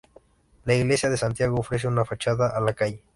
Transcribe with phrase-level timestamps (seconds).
[0.65, 3.03] La iglesia de Santiago ofrece una fachada a la calle.